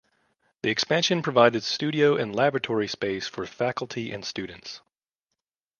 [0.63, 4.81] The expansion provided studio and laboratory space for faculty and students.